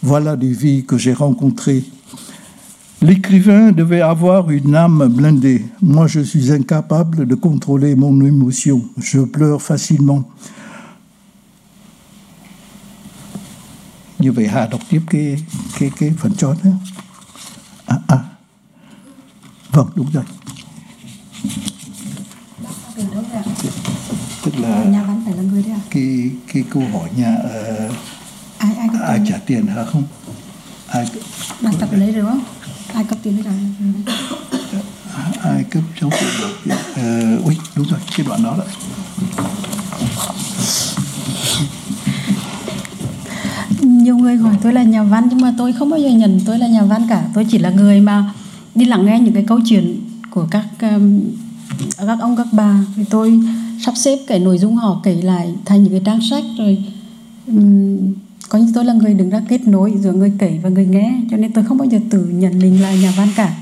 [0.01, 1.83] Voilà des vies que j'ai rencontrées.
[3.01, 5.65] L'écrivain devait avoir une âme blindée.
[5.81, 8.85] Moi, je suis incapable de contrôler mon émotion.
[8.97, 10.29] Je pleure facilement.
[14.23, 15.37] Như vậy Hà đọc tiếp cái
[15.79, 16.71] cái cái phần chót đó.
[17.85, 18.17] À, à.
[19.71, 20.23] Vâng, đúng rồi.
[24.43, 25.79] Tức là nhà văn phải là người đấy à?
[25.89, 27.91] cái cái câu hỏi nhà uh,
[28.57, 30.03] ai ai ai tiền trả tiền hả không?
[30.87, 31.07] Ai
[31.61, 32.43] đặt tập lấy rồi không
[32.93, 33.53] ai cấp tiền đấy
[35.43, 36.09] ai cấp cháu
[36.39, 36.75] được?
[36.75, 38.67] Uh, ui, đúng rồi, cái đoạn đó đấy
[43.83, 46.59] nhiều người hỏi tôi là nhà văn nhưng mà tôi không bao giờ nhận tôi
[46.59, 47.29] là nhà văn cả.
[47.33, 48.33] Tôi chỉ là người mà
[48.75, 51.21] đi lắng nghe những cái câu chuyện của các um,
[51.97, 52.85] các ông các bà.
[52.95, 53.39] Thì tôi
[53.85, 56.83] sắp xếp cái nội dung họ kể lại thành những cái trang sách rồi
[57.47, 57.97] um,
[58.49, 61.21] có như tôi là người đứng ra kết nối giữa người kể và người nghe
[61.31, 63.55] cho nên tôi không bao giờ tự nhận mình là nhà văn cả.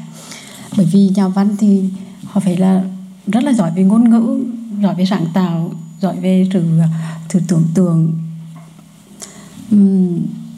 [0.77, 1.83] Bởi vì nhà văn thì
[2.23, 2.83] họ phải là
[3.27, 4.43] rất là giỏi về ngôn ngữ
[4.83, 6.85] giỏi về sáng tạo giỏi về sự uh,
[7.29, 8.13] sự tưởng tượng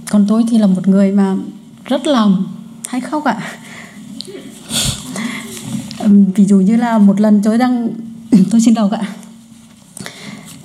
[0.10, 1.36] còn tôi thì là một người mà
[1.86, 2.46] rất lòng.
[2.88, 3.38] Hay khóc ạ.
[6.00, 6.08] À.
[6.36, 7.90] ví dụ như là một lần tôi đang
[8.52, 9.08] tôi xin đầu ạ.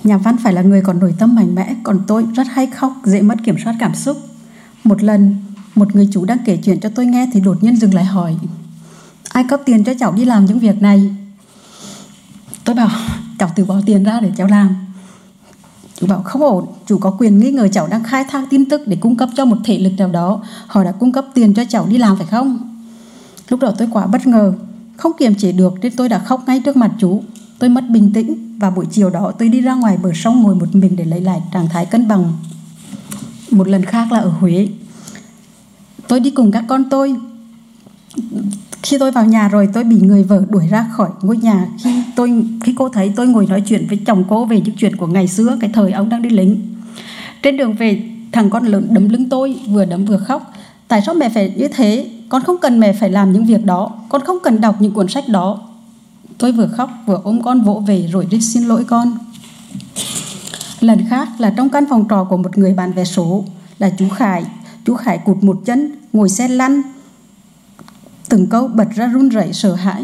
[0.03, 2.93] Nhà văn phải là người còn nội tâm mạnh mẽ, còn tôi rất hay khóc,
[3.05, 4.17] dễ mất kiểm soát cảm xúc.
[4.83, 5.35] Một lần,
[5.75, 8.35] một người chú đang kể chuyện cho tôi nghe thì đột nhiên dừng lại hỏi,
[9.29, 11.15] ai cấp tiền cho cháu đi làm những việc này?
[12.63, 12.89] Tôi bảo,
[13.39, 14.75] cháu tự bỏ tiền ra để cháu làm.
[15.99, 18.87] Chú bảo không ổn, chủ có quyền nghi ngờ cháu đang khai thác tin tức
[18.87, 20.41] để cung cấp cho một thể lực nào đó.
[20.67, 22.59] Họ đã cung cấp tiền cho cháu đi làm phải không?
[23.49, 24.53] Lúc đó tôi quá bất ngờ,
[24.97, 27.23] không kiềm chế được nên tôi đã khóc ngay trước mặt chú.
[27.59, 30.55] Tôi mất bình tĩnh và buổi chiều đó tôi đi ra ngoài bờ sông ngồi
[30.55, 32.33] một mình để lấy lại trạng thái cân bằng.
[33.51, 34.67] Một lần khác là ở Huế.
[36.07, 37.15] Tôi đi cùng các con tôi.
[38.83, 41.98] Khi tôi vào nhà rồi tôi bị người vợ đuổi ra khỏi ngôi nhà khi
[42.19, 45.07] tôi khi cô thấy tôi ngồi nói chuyện với chồng cô về những chuyện của
[45.07, 46.75] ngày xưa cái thời ông đang đi lính.
[47.43, 48.01] Trên đường về
[48.31, 50.53] thằng con lớn đấm lưng tôi vừa đấm vừa khóc.
[50.87, 52.09] Tại sao mẹ phải như thế?
[52.29, 53.91] Con không cần mẹ phải làm những việc đó.
[54.09, 55.61] Con không cần đọc những cuốn sách đó.
[56.37, 59.17] Tôi vừa khóc vừa ôm con vỗ về rồi đi xin lỗi con.
[60.79, 63.45] Lần khác là trong căn phòng trò của một người bạn vé số
[63.79, 64.45] là chú Khải.
[64.85, 66.81] Chú Khải cụt một chân, ngồi xe lăn.
[68.29, 70.03] Từng câu bật ra run rẩy sợ hãi.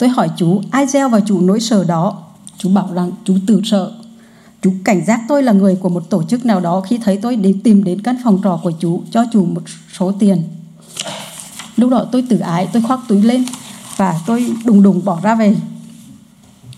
[0.00, 2.22] Tôi hỏi chú ai gieo vào chú nỗi sợ đó.
[2.58, 3.92] Chú bảo rằng chú tự sợ.
[4.62, 7.36] Chú cảnh giác tôi là người của một tổ chức nào đó khi thấy tôi
[7.36, 9.62] đến tìm đến căn phòng trọ của chú cho chú một
[9.98, 10.42] số tiền.
[11.76, 13.44] Lúc đó tôi tự ái, tôi khoác túi lên
[13.96, 15.56] và tôi đùng đùng bỏ ra về.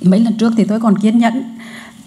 [0.03, 1.59] Mấy lần trước thì tôi còn kiên nhẫn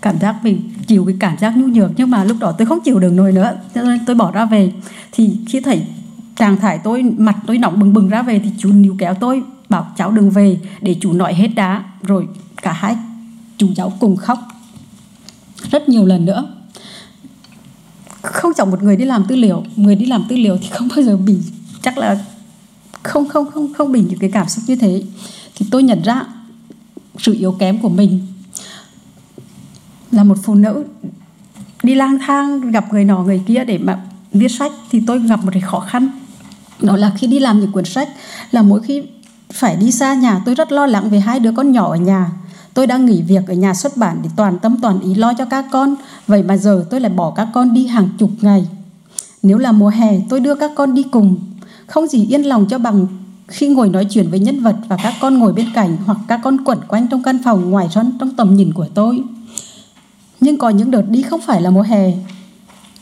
[0.02, 2.80] cảm giác mình chịu cái cảm giác nhu nhược nhưng mà lúc đó tôi không
[2.82, 4.72] chịu được nổi nữa cho nên tôi bỏ ra về
[5.12, 5.82] thì khi thấy
[6.36, 9.44] trạng thái tôi mặt tôi nóng bừng bừng ra về thì chú níu kéo tôi
[9.70, 12.28] bảo cháu đừng về, để chú nói hết đã, rồi
[12.62, 12.98] cả hai
[13.58, 14.40] chú cháu cùng khóc
[15.72, 16.48] rất nhiều lần nữa.
[18.22, 20.88] Không chọn một người đi làm tư liệu, người đi làm tư liệu thì không
[20.88, 21.38] bao giờ bị,
[21.82, 22.26] chắc là
[23.04, 25.04] không không không không bị những cái cảm xúc như thế.
[25.56, 26.22] Thì tôi nhận ra
[27.18, 28.28] sự yếu kém của mình
[30.12, 30.86] là một phụ nữ
[31.84, 34.02] đi lang thang, gặp người nọ người kia để mà
[34.34, 36.10] viết sách thì tôi gặp một cái khó khăn.
[36.82, 38.10] Đó là khi đi làm những cuốn sách
[38.52, 39.04] là mỗi khi
[39.56, 40.42] phải đi xa nhà.
[40.46, 42.32] Tôi rất lo lắng về hai đứa con nhỏ ở nhà.
[42.74, 45.46] Tôi đang nghỉ việc ở nhà xuất bản để toàn tâm toàn ý lo cho
[45.46, 45.96] các con.
[46.28, 48.68] Vậy mà giờ tôi lại bỏ các con đi hàng chục ngày.
[49.44, 51.38] Nếu là mùa hè, tôi đưa các con đi cùng.
[51.88, 53.08] Không gì yên lòng cho bằng
[53.48, 56.40] khi ngồi nói chuyện với nhân vật và các con ngồi bên cạnh hoặc các
[56.44, 59.24] con quẩn quanh trong căn phòng ngoài sân trong tầm nhìn của tôi.
[60.40, 62.12] Nhưng có những đợt đi không phải là mùa hè.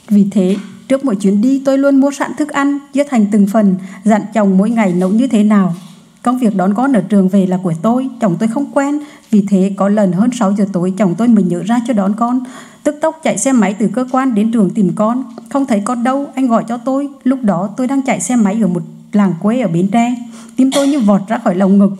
[0.08, 0.56] Vì thế,
[0.88, 4.22] trước mỗi chuyến đi, tôi luôn mua sẵn thức ăn, chia thành từng phần, dặn
[4.34, 5.76] chồng mỗi ngày nấu như thế nào
[6.24, 9.00] công việc đón con ở trường về là của tôi, chồng tôi không quen.
[9.32, 12.14] Vì thế, có lần hơn 6 giờ tối, chồng tôi mới nhớ ra cho đón
[12.16, 12.40] con.
[12.84, 15.24] Tức tốc chạy xe máy từ cơ quan đến trường tìm con.
[15.50, 17.10] Không thấy con đâu, anh gọi cho tôi.
[17.24, 18.82] Lúc đó, tôi đang chạy xe máy ở một
[19.12, 20.16] làng quê ở bến tre.
[20.56, 21.92] Tim tôi như vọt ra khỏi lồng ngực.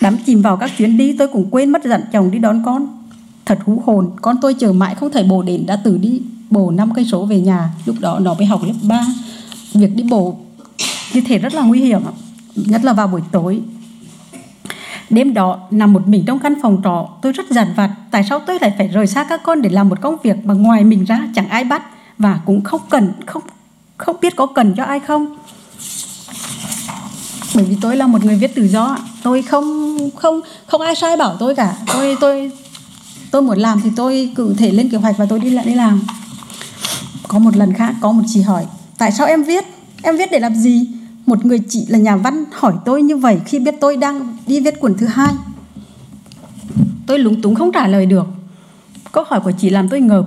[0.00, 2.86] Đắm chìm vào các chuyến đi, tôi cũng quên mất dặn chồng đi đón con.
[3.46, 6.22] Thật hú hồn, con tôi chờ mãi không thấy bồ đến đã từ đi.
[6.50, 9.06] Bồ năm cây số về nhà, lúc đó nó mới học lớp 3
[9.74, 10.36] việc đi bộ
[11.14, 12.00] như thế rất là nguy hiểm
[12.56, 13.62] nhất là vào buổi tối
[15.12, 17.90] Đêm đó, nằm một mình trong căn phòng trọ, tôi rất giàn vặt.
[18.10, 20.54] Tại sao tôi lại phải rời xa các con để làm một công việc mà
[20.54, 21.82] ngoài mình ra chẳng ai bắt
[22.18, 23.42] và cũng không cần, không
[23.96, 25.36] không biết có cần cho ai không.
[27.54, 31.16] Bởi vì tôi là một người viết tự do, tôi không không không ai sai
[31.16, 31.76] bảo tôi cả.
[31.92, 32.52] Tôi tôi
[33.30, 35.74] tôi muốn làm thì tôi cụ thể lên kế hoạch và tôi đi lại đi
[35.74, 36.02] làm.
[37.28, 38.66] Có một lần khác có một chị hỏi,
[38.98, 39.64] tại sao em viết?
[40.02, 40.86] Em viết để làm gì?
[41.26, 44.60] Một người chị là nhà văn hỏi tôi như vậy khi biết tôi đang đi
[44.60, 45.34] viết cuốn thứ hai.
[47.06, 48.26] Tôi lúng túng không trả lời được.
[49.12, 50.24] Câu hỏi của chị làm tôi ngợp,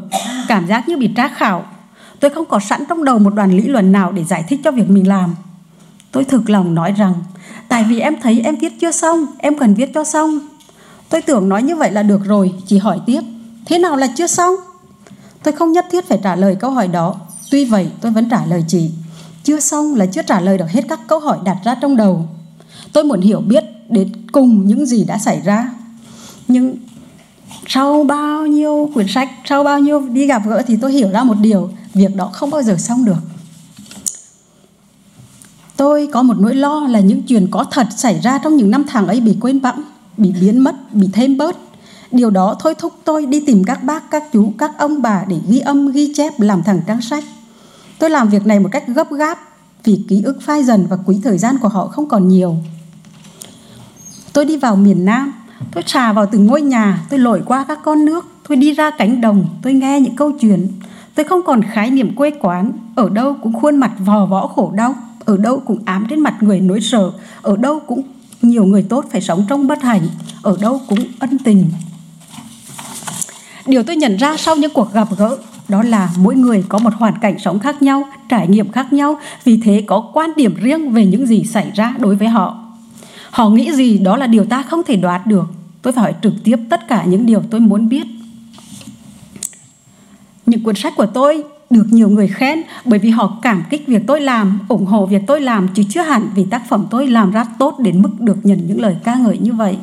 [0.47, 1.65] cảm giác như bị tra khảo.
[2.19, 4.71] Tôi không có sẵn trong đầu một đoàn lý luận nào để giải thích cho
[4.71, 5.35] việc mình làm.
[6.11, 7.13] Tôi thực lòng nói rằng,
[7.67, 10.39] tại vì em thấy em viết chưa xong, em cần viết cho xong.
[11.09, 13.21] Tôi tưởng nói như vậy là được rồi, chị hỏi tiếp,
[13.65, 14.55] thế nào là chưa xong?
[15.43, 17.15] Tôi không nhất thiết phải trả lời câu hỏi đó.
[17.51, 18.91] Tuy vậy, tôi vẫn trả lời chị
[19.45, 22.27] chưa xong là chưa trả lời được hết các câu hỏi đặt ra trong đầu.
[22.93, 25.69] Tôi muốn hiểu biết đến cùng những gì đã xảy ra.
[26.47, 26.75] Nhưng
[27.67, 31.23] sau bao nhiêu quyển sách, sau bao nhiêu đi gặp gỡ thì tôi hiểu ra
[31.23, 33.21] một điều, việc đó không bao giờ xong được.
[35.77, 38.83] Tôi có một nỗi lo là những chuyện có thật xảy ra trong những năm
[38.87, 39.81] tháng ấy bị quên bẵng,
[40.17, 41.57] bị biến mất, bị thêm bớt.
[42.11, 45.37] Điều đó thôi thúc tôi đi tìm các bác, các chú, các ông bà để
[45.47, 47.23] ghi âm, ghi chép, làm thẳng trang sách.
[47.99, 49.39] Tôi làm việc này một cách gấp gáp
[49.83, 52.57] vì ký ức phai dần và quý thời gian của họ không còn nhiều.
[54.33, 55.33] Tôi đi vào miền Nam,
[55.71, 58.91] tôi trà vào từng ngôi nhà, tôi lội qua các con nước, tôi đi ra
[58.91, 60.67] cánh đồng, tôi nghe những câu chuyện.
[61.15, 64.71] Tôi không còn khái niệm quê quán, ở đâu cũng khuôn mặt vò võ khổ
[64.75, 68.01] đau, ở đâu cũng ám trên mặt người nỗi sợ, ở đâu cũng
[68.41, 70.07] nhiều người tốt phải sống trong bất hạnh,
[70.41, 71.71] ở đâu cũng ân tình.
[73.65, 75.37] Điều tôi nhận ra sau những cuộc gặp gỡ
[75.69, 79.19] đó là mỗi người có một hoàn cảnh sống khác nhau, trải nghiệm khác nhau,
[79.43, 82.59] vì thế có quan điểm riêng về những gì xảy ra đối với họ.
[83.31, 85.45] Họ nghĩ gì đó là điều ta không thể đoạt được.
[85.81, 88.05] Tôi phải hỏi trực tiếp tất cả những điều tôi muốn biết.
[90.45, 94.01] Những cuốn sách của tôi được nhiều người khen bởi vì họ cảm kích việc
[94.07, 97.31] tôi làm, ủng hộ việc tôi làm chứ chưa hẳn vì tác phẩm tôi làm
[97.31, 99.77] ra tốt đến mức được nhận những lời ca ngợi như vậy.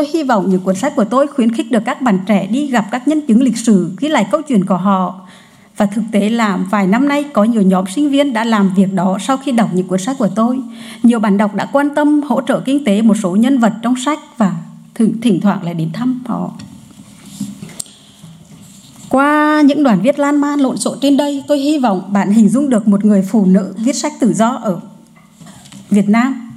[0.00, 2.66] Tôi hy vọng những cuốn sách của tôi khuyến khích được các bạn trẻ đi
[2.66, 5.20] gặp các nhân chứng lịch sử, ghi lại câu chuyện của họ.
[5.76, 8.92] Và thực tế là vài năm nay có nhiều nhóm sinh viên đã làm việc
[8.92, 10.60] đó sau khi đọc những cuốn sách của tôi.
[11.02, 13.94] Nhiều bạn đọc đã quan tâm hỗ trợ kinh tế một số nhân vật trong
[13.96, 14.52] sách và
[14.94, 16.50] thỉnh, thỉnh thoảng lại đến thăm họ.
[19.08, 22.48] Qua những đoạn viết lan man lộn xộn trên đây, tôi hy vọng bạn hình
[22.48, 24.80] dung được một người phụ nữ viết sách tự do ở
[25.90, 26.50] Việt Nam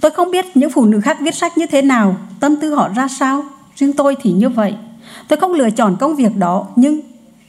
[0.00, 2.88] Tôi không biết những phụ nữ khác viết sách như thế nào, tâm tư họ
[2.88, 3.44] ra sao,
[3.76, 4.74] riêng tôi thì như vậy.
[5.28, 7.00] Tôi không lựa chọn công việc đó, nhưng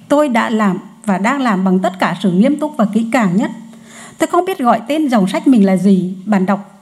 [0.07, 3.35] tôi đã làm và đang làm bằng tất cả sự nghiêm túc và kỹ càng
[3.35, 3.51] nhất.
[4.17, 6.79] Tôi không biết gọi tên dòng sách mình là gì, bạn đọc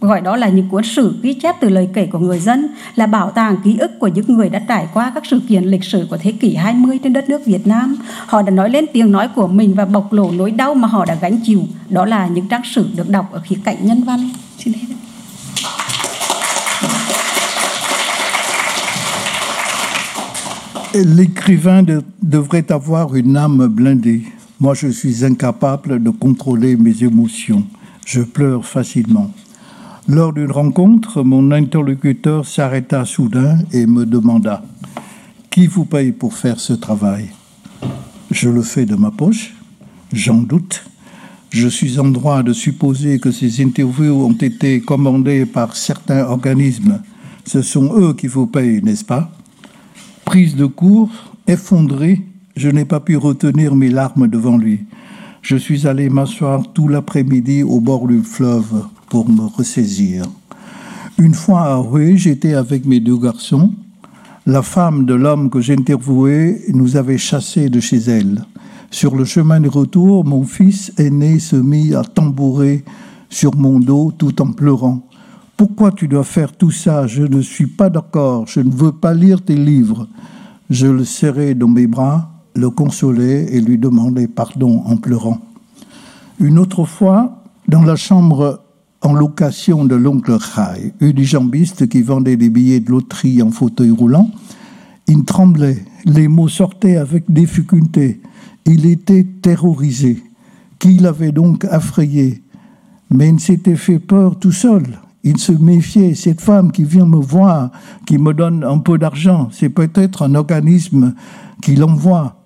[0.00, 3.06] gọi đó là những cuốn sử ghi chép từ lời kể của người dân, là
[3.06, 6.06] bảo tàng ký ức của những người đã trải qua các sự kiện lịch sử
[6.10, 7.96] của thế kỷ 20 trên đất nước Việt Nam.
[8.26, 11.04] Họ đã nói lên tiếng nói của mình và bộc lộ nỗi đau mà họ
[11.04, 11.62] đã gánh chịu.
[11.88, 14.30] Đó là những trang sử được đọc ở khía cạnh nhân văn.
[14.58, 14.99] Xin hết.
[20.92, 24.22] L'écrivain de, devrait avoir une âme blindée.
[24.58, 27.64] Moi, je suis incapable de contrôler mes émotions.
[28.04, 29.30] Je pleure facilement.
[30.08, 34.64] Lors d'une rencontre, mon interlocuteur s'arrêta soudain et me demanda
[35.48, 37.28] Qui vous paye pour faire ce travail?
[38.32, 39.54] Je le fais de ma poche
[40.12, 40.82] J'en doute.
[41.50, 47.00] Je suis en droit de supposer que ces interviews ont été commandées par certains organismes.
[47.46, 49.30] Ce sont eux qui vous payent, n'est-ce pas?
[50.30, 51.10] Prise de cours,
[51.48, 52.22] effondré,
[52.54, 54.86] je n'ai pas pu retenir mes larmes devant lui.
[55.42, 60.22] Je suis allé m'asseoir tout l'après-midi au bord du fleuve pour me ressaisir.
[61.18, 63.72] Une fois à Roué, j'étais avec mes deux garçons.
[64.46, 68.44] La femme de l'homme que j'interviewais nous avait chassés de chez elle.
[68.92, 72.84] Sur le chemin de retour, mon fils aîné se mit à tambourer
[73.30, 75.02] sur mon dos tout en pleurant.
[75.60, 77.06] Pourquoi tu dois faire tout ça?
[77.06, 80.08] Je ne suis pas d'accord, je ne veux pas lire tes livres.
[80.70, 85.38] Je le serrai dans mes bras, le consolai et lui demandai pardon en pleurant.
[86.38, 88.62] Une autre fois, dans la chambre
[89.02, 94.30] en location de l'oncle Rai, jambiste qui vendait des billets de loterie en fauteuil roulant,
[95.08, 98.22] il tremblait, les mots sortaient avec difficulté.
[98.64, 100.24] Il était terrorisé.
[100.78, 102.42] Qui l'avait donc affrayé
[103.10, 104.86] Mais il s'était fait peur tout seul.
[105.22, 106.14] Il se méfiait.
[106.14, 107.70] Cette femme qui vient me voir,
[108.06, 111.14] qui me donne un peu d'argent, c'est peut-être un organisme
[111.62, 112.36] qui l'envoie.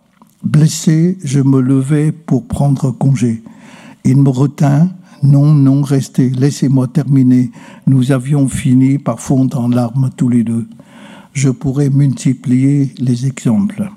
[0.43, 3.43] Blessé, je me levai pour prendre congé.
[4.05, 4.91] Il me retint.
[5.23, 7.51] Non, non, restez, laissez-moi terminer.
[7.87, 10.67] Nous avions fini par fondre en larmes tous les deux.
[11.33, 13.91] Je pourrais multiplier les exemples.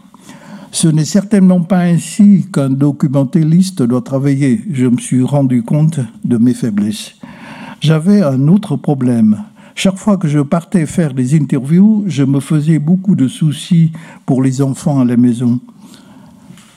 [0.71, 4.61] Ce n'est certainement pas ainsi qu'un documentaliste doit travailler.
[4.71, 7.15] Je me suis rendu compte de mes faiblesses.
[7.81, 9.43] J'avais un autre problème.
[9.75, 13.91] Chaque fois que je partais faire des interviews, je me faisais beaucoup de soucis
[14.25, 15.59] pour les enfants à la maison.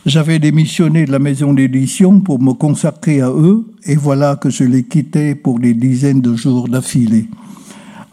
[0.07, 4.64] J'avais démissionné de la maison d'édition pour me consacrer à eux, et voilà que je
[4.64, 7.28] les quittais pour des dizaines de jours d'affilée.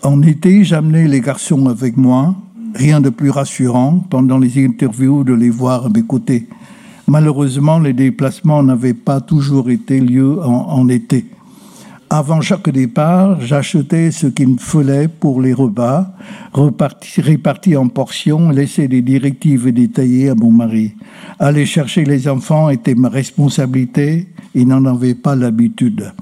[0.04, 2.36] En été, j'amenais les garçons avec moi,
[2.78, 6.48] Rien de plus rassurant pendant les interviews de les voir à mes côtés.
[7.08, 11.26] Malheureusement, les déplacements n'avaient pas toujours été lieu en, été.
[12.10, 16.14] Avant chaque départ, j'achetais ce qu'il me fallait pour les repas,
[16.54, 20.94] répartis en portions, laisser des directives détaillées à mon mari.
[21.38, 26.14] Aller chercher les enfants était ma responsabilité, il n'en avait pas l'habitude.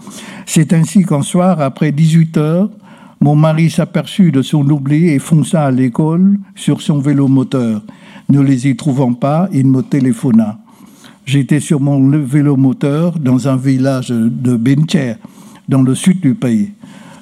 [0.48, 2.72] C'est ainsi qu'un soir, après 18 heures,
[3.22, 7.84] mon mari s'aperçut de son oubli et fonça à l'école sur son vélo moteur.
[8.30, 10.58] Ne les y trouvant pas, il me téléphona.
[11.28, 15.16] J'étais sur mon vélo moteur dans un village de Bencher,
[15.68, 16.72] dans le sud du pays.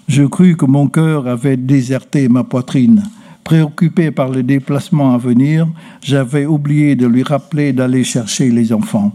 [0.07, 3.03] Je crus que mon cœur avait déserté ma poitrine.
[3.43, 5.67] Préoccupé par le déplacement à venir,
[6.01, 9.11] j'avais oublié de lui rappeler d'aller chercher les enfants.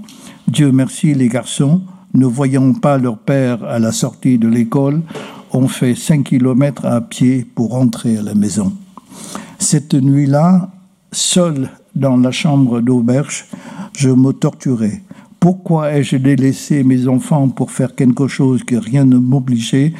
[0.47, 1.83] Dieu merci, les garçons,
[2.15, 5.03] ne voyant pas leur père à la sortie de l'école,
[5.53, 8.73] on fait 5 kilomètres à pied pour rentrer à la maison.
[9.59, 10.71] Cette nuit-là,
[11.13, 13.47] seul dans la chambre d'auberge,
[13.97, 15.03] je me torturais.
[15.41, 19.93] Pourquoi ai-je délaissé mes enfants pour faire quelque chose que rien ne m'obligeait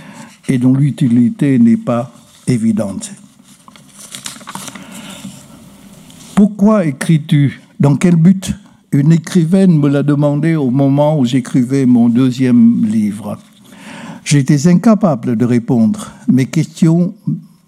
[0.49, 2.13] et dont l'utilité n'est pas
[2.47, 3.13] évidente?
[6.35, 7.61] Pourquoi écris-tu?
[7.79, 8.55] Dans quel but?
[8.91, 13.39] Une écrivaine me l'a demandé au moment où j'écrivais mon deuxième livre.
[14.25, 16.11] J'étais incapable de répondre.
[16.27, 17.15] Mes questions,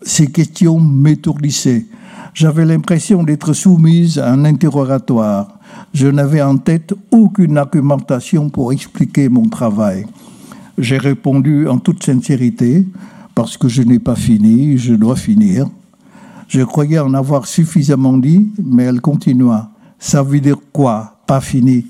[0.02, 1.86] ces questions m'étourdissaient.
[2.34, 5.59] J'avais l'impression d'être soumise à un interrogatoire.
[5.92, 10.06] Je n'avais en tête aucune argumentation pour expliquer mon travail.
[10.78, 12.86] J'ai répondu en toute sincérité,
[13.34, 15.66] parce que je n'ai pas fini, je dois finir.
[16.48, 19.70] Je croyais en avoir suffisamment dit, mais elle continua.
[19.98, 21.86] Ça veut dire quoi Pas fini?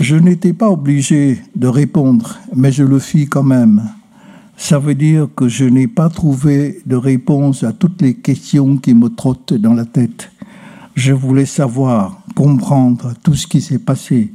[0.00, 3.82] Je n'étais pas obligé de répondre, mais je le fis quand même.
[4.56, 8.94] Ça veut dire que je n'ai pas trouvé de réponse à toutes les questions qui
[8.94, 10.30] me trottent dans la tête.
[10.94, 14.32] Je voulais savoir, comprendre tout ce qui s'est passé.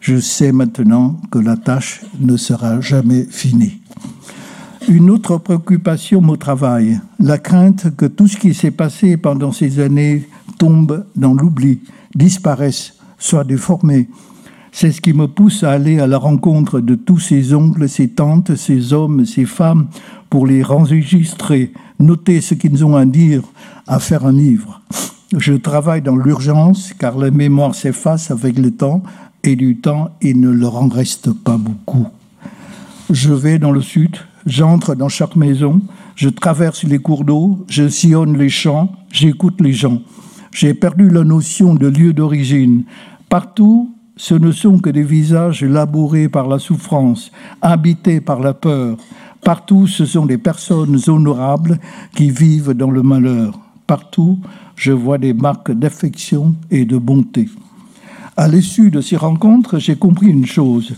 [0.00, 3.80] Je sais maintenant que la tâche ne sera jamais finie.
[4.88, 9.80] Une autre préoccupation me travaille, la crainte que tout ce qui s'est passé pendant ces
[9.80, 11.80] années tombe dans l'oubli,
[12.14, 14.08] disparaisse, soit déformé,
[14.72, 18.08] c'est ce qui me pousse à aller à la rencontre de tous ces oncles, ces
[18.08, 19.88] tantes, ces hommes, ces femmes,
[20.30, 23.42] pour les enregistrer, noter ce qu'ils ont à dire,
[23.86, 24.80] à faire un livre.
[25.36, 29.02] Je travaille dans l'urgence car la mémoire s'efface avec le temps
[29.44, 32.06] et du temps il ne leur en reste pas beaucoup.
[33.10, 34.16] Je vais dans le sud,
[34.46, 35.82] j'entre dans chaque maison,
[36.16, 40.00] je traverse les cours d'eau, je sillonne les champs, j'écoute les gens.
[40.50, 42.84] J'ai perdu la notion de lieu d'origine.
[43.28, 48.96] Partout, ce ne sont que des visages labourés par la souffrance, habités par la peur.
[49.44, 51.78] Partout, ce sont des personnes honorables
[52.14, 53.60] qui vivent dans le malheur.
[53.86, 54.38] Partout,
[54.78, 57.48] je vois des marques d'affection et de bonté.
[58.36, 60.94] À l'issue de ces rencontres, j'ai compris une chose.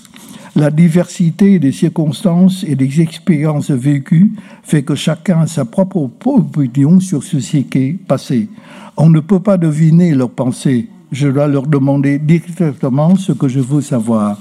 [0.55, 7.01] La diversité des circonstances et des expériences vécues fait que chacun a sa propre opinion
[7.01, 8.51] sur ce qui est passé.
[8.97, 13.61] On ne peut pas deviner leurs pensées, je dois leur demander directement ce que je
[13.61, 14.39] veux savoir.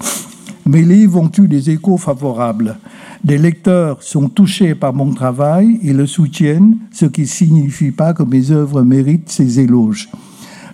[0.65, 2.77] Mes livres ont eu des échos favorables.
[3.23, 8.13] Des lecteurs sont touchés par mon travail et le soutiennent, ce qui ne signifie pas
[8.13, 10.09] que mes œuvres méritent ces éloges.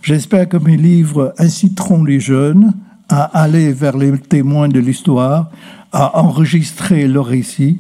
[0.01, 2.73] J'espère que mes livres inciteront les jeunes
[3.09, 5.49] à aller vers les témoins de l'histoire,
[5.91, 7.79] à enregistrer leurs récits.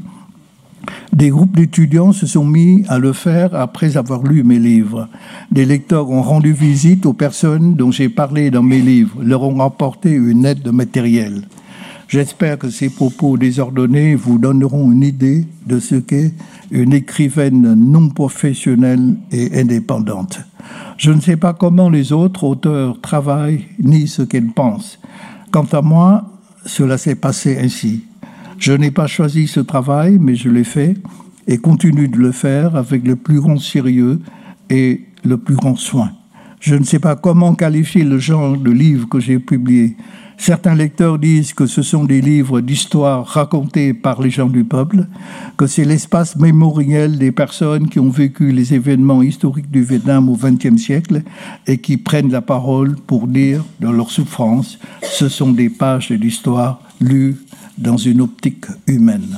[1.13, 5.07] Des groupes d'étudiants se sont mis à le faire après avoir lu mes livres.
[5.51, 9.59] Des lecteurs ont rendu visite aux personnes dont j'ai parlé dans mes livres, leur ont
[9.61, 11.43] apporté une aide matérielle.
[12.07, 16.33] J'espère que ces propos désordonnés vous donneront une idée de ce qu'est
[16.71, 20.39] une écrivaine non professionnelle et indépendante.
[20.97, 24.99] Je ne sais pas comment les autres auteurs travaillent ni ce qu'ils pensent.
[25.51, 26.25] Quant à moi,
[26.65, 28.03] cela s'est passé ainsi.
[28.59, 30.95] Je n'ai pas choisi ce travail, mais je l'ai fait
[31.47, 34.21] et continue de le faire avec le plus grand sérieux
[34.69, 36.11] et le plus grand soin.
[36.59, 39.95] Je ne sais pas comment qualifier le genre de livre que j'ai publié.
[40.37, 45.07] Certains lecteurs disent que ce sont des livres d'histoire racontés par les gens du peuple,
[45.57, 50.35] que c'est l'espace mémoriel des personnes qui ont vécu les événements historiques du Vietnam au
[50.35, 51.23] XXe siècle
[51.67, 56.15] et qui prennent la parole pour dire dans leur souffrance, ce sont des pages de
[56.15, 57.37] l'histoire lues
[57.77, 59.37] dans une optique humaine.